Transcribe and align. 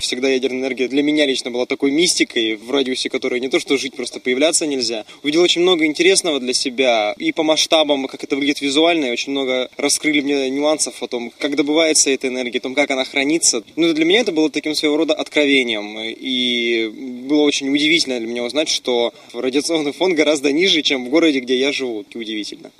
Всегда 0.00 0.28
ядерная 0.28 0.60
энергия 0.60 0.88
для 0.88 1.02
меня 1.02 1.26
лично 1.26 1.50
была 1.50 1.66
такой 1.66 1.90
мистикой, 1.90 2.56
в 2.56 2.70
радиусе 2.70 3.10
которой 3.10 3.40
не 3.40 3.48
то 3.48 3.58
что 3.58 3.76
жить, 3.76 3.94
просто 3.94 4.20
появляться 4.20 4.66
нельзя. 4.66 5.04
Увидел 5.22 5.42
очень 5.42 5.62
много 5.62 5.84
интересного 5.86 6.40
для 6.40 6.52
себя 6.52 7.14
и 7.18 7.32
по 7.32 7.42
масштабам, 7.42 8.06
как 8.06 8.22
это 8.24 8.36
выглядит 8.36 8.60
визуально, 8.60 9.06
и 9.06 9.10
очень 9.10 9.32
много 9.32 9.68
раскрыли 9.76 10.20
мне 10.20 10.48
нюансов 10.50 11.02
о 11.02 11.08
том, 11.08 11.32
как 11.38 11.56
добывается 11.56 12.10
эта 12.10 12.28
энергия, 12.28 12.58
о 12.58 12.62
том, 12.62 12.74
как 12.74 12.90
она 12.90 13.04
хранится. 13.04 13.62
Ну, 13.76 13.92
для 13.92 14.04
меня 14.04 14.20
это 14.20 14.32
было 14.32 14.50
таким 14.50 14.74
своего 14.74 14.96
рода 14.96 15.14
откровением. 15.14 15.98
И 15.98 16.90
было 17.28 17.42
очень 17.42 17.68
удивительно 17.68 18.18
для 18.18 18.28
меня 18.28 18.44
узнать, 18.44 18.68
что 18.68 19.12
радиационный 19.32 19.92
фон 19.92 20.14
гораздо 20.14 20.52
ниже, 20.52 20.82
чем 20.82 21.04
в 21.06 21.08
городе, 21.08 21.40
где 21.40 21.56
я 21.56 21.72
живу. 21.72 22.04
Удивительно. 22.14 22.70